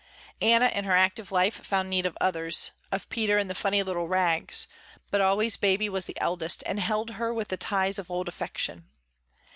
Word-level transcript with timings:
Anna 0.41 0.65
in 0.73 0.85
her 0.85 0.95
active 0.95 1.31
life 1.31 1.63
found 1.63 1.87
need 1.91 2.07
of 2.07 2.17
others, 2.19 2.71
of 2.91 3.07
Peter 3.09 3.37
and 3.37 3.47
the 3.51 3.53
funny 3.53 3.83
little 3.83 4.07
Rags, 4.07 4.67
but 5.11 5.21
always 5.21 5.57
Baby 5.57 5.89
was 5.89 6.05
the 6.05 6.19
eldest 6.19 6.63
and 6.65 6.79
held 6.79 7.11
her 7.11 7.31
with 7.31 7.49
the 7.49 7.55
ties 7.57 7.99
of 7.99 8.09
old 8.09 8.27
affection. 8.27 8.89